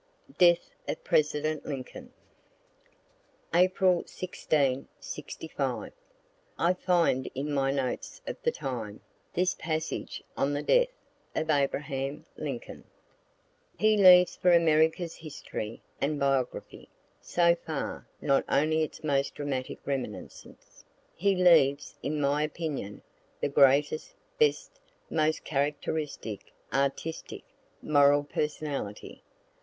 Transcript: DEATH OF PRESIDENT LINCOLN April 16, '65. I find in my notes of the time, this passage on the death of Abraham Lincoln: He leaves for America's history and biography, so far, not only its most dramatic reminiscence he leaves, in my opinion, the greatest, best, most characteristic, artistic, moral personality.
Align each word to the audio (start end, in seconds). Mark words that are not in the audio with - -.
DEATH 0.39 0.71
OF 0.87 1.03
PRESIDENT 1.03 1.63
LINCOLN 1.63 2.11
April 3.53 4.01
16, 4.07 4.87
'65. 4.99 5.93
I 6.57 6.73
find 6.73 7.29
in 7.35 7.53
my 7.53 7.69
notes 7.69 8.19
of 8.25 8.35
the 8.41 8.49
time, 8.51 9.01
this 9.35 9.53
passage 9.53 10.23
on 10.35 10.53
the 10.53 10.63
death 10.63 10.87
of 11.35 11.51
Abraham 11.51 12.25
Lincoln: 12.35 12.83
He 13.77 13.95
leaves 13.95 14.35
for 14.35 14.51
America's 14.51 15.13
history 15.13 15.83
and 16.01 16.19
biography, 16.19 16.89
so 17.21 17.53
far, 17.53 18.07
not 18.19 18.43
only 18.49 18.81
its 18.81 19.03
most 19.03 19.35
dramatic 19.35 19.77
reminiscence 19.85 20.83
he 21.15 21.35
leaves, 21.35 21.93
in 22.01 22.19
my 22.19 22.41
opinion, 22.41 23.03
the 23.39 23.49
greatest, 23.49 24.15
best, 24.39 24.79
most 25.11 25.43
characteristic, 25.43 26.51
artistic, 26.73 27.43
moral 27.83 28.23
personality. 28.23 29.21